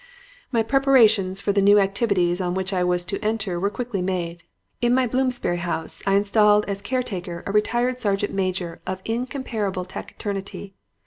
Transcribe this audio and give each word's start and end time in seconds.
"My 0.51 0.63
preparations 0.63 1.41
for 1.41 1.51
the 1.53 1.61
new 1.61 1.77
activities 1.77 2.41
on 2.41 2.55
which 2.55 2.73
I 2.73 2.83
was 2.83 3.05
to 3.05 3.23
enter 3.23 3.59
were 3.59 3.69
quickly 3.69 4.01
made. 4.01 4.41
In 4.81 4.95
my 4.95 5.05
Bloomsbury 5.05 5.57
house 5.57 6.01
I 6.07 6.15
installed 6.15 6.65
as 6.65 6.81
caretaker 6.81 7.43
a 7.45 7.51
retired 7.51 7.99
sergeant 7.99 8.33
major 8.33 8.81
of 8.87 9.03
incomparable 9.05 9.85
taciturnity. 9.85 10.73